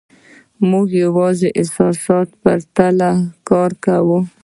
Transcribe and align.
موږ 0.69 0.87
یوازې 1.03 1.47
د 1.51 1.55
احساساتو 1.59 2.35
په 2.43 2.51
تله 2.75 3.11
کار 3.49 3.71
کوو. 3.85 4.19